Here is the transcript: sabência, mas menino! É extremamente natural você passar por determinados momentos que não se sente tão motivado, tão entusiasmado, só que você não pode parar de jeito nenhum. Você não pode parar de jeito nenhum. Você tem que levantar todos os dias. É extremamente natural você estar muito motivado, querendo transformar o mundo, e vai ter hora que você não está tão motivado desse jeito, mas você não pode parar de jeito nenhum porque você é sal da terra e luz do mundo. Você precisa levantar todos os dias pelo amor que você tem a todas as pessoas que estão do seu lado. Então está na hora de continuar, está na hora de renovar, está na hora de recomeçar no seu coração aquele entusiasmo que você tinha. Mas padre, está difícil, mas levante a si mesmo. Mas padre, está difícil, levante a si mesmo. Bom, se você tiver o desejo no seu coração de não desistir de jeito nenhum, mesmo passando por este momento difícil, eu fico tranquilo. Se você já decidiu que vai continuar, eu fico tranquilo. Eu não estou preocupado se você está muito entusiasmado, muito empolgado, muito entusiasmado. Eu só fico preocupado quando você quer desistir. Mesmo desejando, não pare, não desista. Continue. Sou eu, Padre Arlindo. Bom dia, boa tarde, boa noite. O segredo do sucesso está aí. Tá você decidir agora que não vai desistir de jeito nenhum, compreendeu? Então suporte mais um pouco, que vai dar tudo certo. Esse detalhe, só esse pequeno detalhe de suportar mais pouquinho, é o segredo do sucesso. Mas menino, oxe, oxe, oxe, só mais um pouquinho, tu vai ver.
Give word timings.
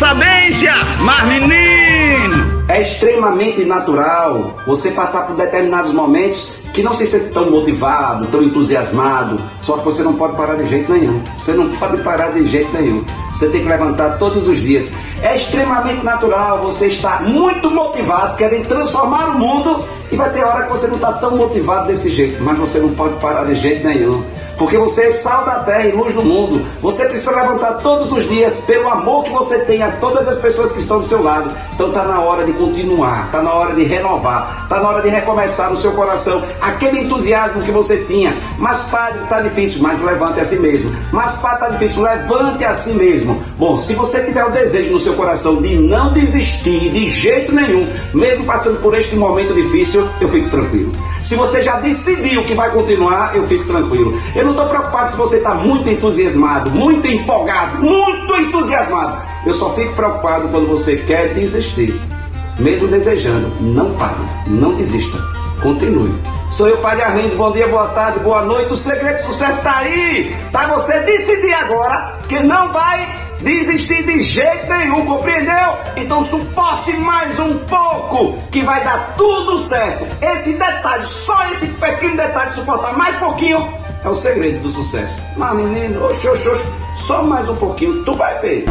sabência, 0.00 0.72
mas 1.00 1.24
menino! 1.26 2.64
É 2.68 2.80
extremamente 2.80 3.66
natural 3.66 4.56
você 4.66 4.92
passar 4.92 5.26
por 5.26 5.36
determinados 5.36 5.92
momentos 5.92 6.54
que 6.72 6.82
não 6.82 6.94
se 6.94 7.06
sente 7.06 7.30
tão 7.34 7.50
motivado, 7.50 8.26
tão 8.28 8.42
entusiasmado, 8.42 9.38
só 9.60 9.76
que 9.76 9.84
você 9.84 10.02
não 10.02 10.14
pode 10.14 10.36
parar 10.38 10.54
de 10.54 10.68
jeito 10.70 10.90
nenhum. 10.90 11.20
Você 11.38 11.52
não 11.52 11.68
pode 11.76 11.98
parar 11.98 12.32
de 12.32 12.48
jeito 12.48 12.72
nenhum. 12.72 13.04
Você 13.34 13.48
tem 13.50 13.62
que 13.62 13.68
levantar 13.68 14.16
todos 14.18 14.48
os 14.48 14.58
dias. 14.58 14.94
É 15.22 15.36
extremamente 15.36 16.02
natural 16.02 16.62
você 16.62 16.86
estar 16.86 17.22
muito 17.24 17.70
motivado, 17.70 18.36
querendo 18.36 18.68
transformar 18.68 19.36
o 19.36 19.38
mundo, 19.38 19.84
e 20.10 20.16
vai 20.16 20.30
ter 20.30 20.44
hora 20.44 20.62
que 20.62 20.70
você 20.70 20.86
não 20.86 20.94
está 20.94 21.12
tão 21.12 21.36
motivado 21.36 21.88
desse 21.88 22.08
jeito, 22.08 22.42
mas 22.42 22.56
você 22.56 22.78
não 22.78 22.94
pode 22.94 23.18
parar 23.18 23.44
de 23.44 23.56
jeito 23.56 23.86
nenhum 23.86 24.24
porque 24.60 24.76
você 24.76 25.04
é 25.04 25.10
sal 25.10 25.46
da 25.46 25.60
terra 25.60 25.86
e 25.86 25.92
luz 25.92 26.12
do 26.12 26.22
mundo. 26.22 26.66
Você 26.82 27.06
precisa 27.06 27.30
levantar 27.30 27.78
todos 27.78 28.12
os 28.12 28.28
dias 28.28 28.58
pelo 28.66 28.90
amor 28.90 29.24
que 29.24 29.30
você 29.30 29.60
tem 29.60 29.82
a 29.82 29.92
todas 29.92 30.28
as 30.28 30.36
pessoas 30.36 30.70
que 30.70 30.80
estão 30.80 30.98
do 30.98 31.04
seu 31.06 31.22
lado. 31.22 31.50
Então 31.72 31.88
está 31.88 32.04
na 32.04 32.20
hora 32.20 32.44
de 32.44 32.52
continuar, 32.52 33.24
está 33.24 33.40
na 33.40 33.54
hora 33.54 33.74
de 33.74 33.84
renovar, 33.84 34.64
está 34.64 34.78
na 34.78 34.90
hora 34.90 35.00
de 35.00 35.08
recomeçar 35.08 35.70
no 35.70 35.76
seu 35.76 35.92
coração 35.92 36.44
aquele 36.60 37.00
entusiasmo 37.00 37.62
que 37.62 37.72
você 37.72 38.04
tinha. 38.04 38.38
Mas 38.58 38.82
padre, 38.82 39.22
está 39.22 39.40
difícil, 39.40 39.80
mas 39.80 39.98
levante 40.02 40.38
a 40.40 40.44
si 40.44 40.58
mesmo. 40.58 40.94
Mas 41.10 41.36
padre, 41.36 41.64
está 41.64 41.68
difícil, 41.70 42.02
levante 42.02 42.62
a 42.62 42.74
si 42.74 42.92
mesmo. 42.92 43.42
Bom, 43.56 43.78
se 43.78 43.94
você 43.94 44.22
tiver 44.24 44.44
o 44.44 44.50
desejo 44.50 44.92
no 44.92 45.00
seu 45.00 45.14
coração 45.14 45.62
de 45.62 45.74
não 45.76 46.12
desistir 46.12 46.90
de 46.90 47.10
jeito 47.10 47.50
nenhum, 47.54 47.90
mesmo 48.12 48.44
passando 48.44 48.78
por 48.82 48.94
este 48.94 49.16
momento 49.16 49.54
difícil, 49.54 50.06
eu 50.20 50.28
fico 50.28 50.50
tranquilo. 50.50 50.92
Se 51.22 51.34
você 51.34 51.62
já 51.62 51.78
decidiu 51.80 52.44
que 52.44 52.54
vai 52.54 52.70
continuar, 52.70 53.36
eu 53.36 53.46
fico 53.46 53.64
tranquilo. 53.64 54.20
Eu 54.34 54.49
não 54.50 54.64
estou 54.64 54.68
preocupado 54.68 55.10
se 55.10 55.16
você 55.16 55.36
está 55.36 55.54
muito 55.54 55.88
entusiasmado, 55.88 56.70
muito 56.70 57.06
empolgado, 57.06 57.78
muito 57.78 58.36
entusiasmado. 58.36 59.22
Eu 59.46 59.54
só 59.54 59.72
fico 59.74 59.94
preocupado 59.94 60.48
quando 60.48 60.66
você 60.66 60.96
quer 60.96 61.32
desistir. 61.34 62.00
Mesmo 62.58 62.88
desejando, 62.88 63.48
não 63.60 63.94
pare, 63.94 64.18
não 64.46 64.74
desista. 64.74 65.18
Continue. 65.62 66.12
Sou 66.50 66.68
eu, 66.68 66.78
Padre 66.78 67.02
Arlindo. 67.02 67.36
Bom 67.36 67.52
dia, 67.52 67.68
boa 67.68 67.88
tarde, 67.88 68.18
boa 68.20 68.42
noite. 68.42 68.72
O 68.72 68.76
segredo 68.76 69.16
do 69.16 69.22
sucesso 69.22 69.58
está 69.58 69.78
aí. 69.78 70.36
Tá 70.50 70.66
você 70.66 70.98
decidir 71.00 71.54
agora 71.54 72.18
que 72.28 72.40
não 72.40 72.72
vai 72.72 73.29
desistir 73.42 74.02
de 74.04 74.22
jeito 74.22 74.66
nenhum, 74.66 75.04
compreendeu? 75.06 75.78
Então 75.96 76.22
suporte 76.24 76.92
mais 76.94 77.38
um 77.38 77.58
pouco, 77.58 78.38
que 78.50 78.62
vai 78.62 78.82
dar 78.84 79.14
tudo 79.16 79.56
certo. 79.58 80.06
Esse 80.24 80.52
detalhe, 80.52 81.04
só 81.06 81.48
esse 81.50 81.66
pequeno 81.66 82.16
detalhe 82.16 82.50
de 82.50 82.56
suportar 82.56 82.96
mais 82.96 83.14
pouquinho, 83.16 83.72
é 84.04 84.08
o 84.08 84.14
segredo 84.14 84.60
do 84.60 84.70
sucesso. 84.70 85.22
Mas 85.36 85.54
menino, 85.54 86.04
oxe, 86.04 86.28
oxe, 86.28 86.48
oxe, 86.48 86.64
só 87.06 87.22
mais 87.22 87.48
um 87.48 87.56
pouquinho, 87.56 88.04
tu 88.04 88.14
vai 88.14 88.38
ver. 88.40 88.64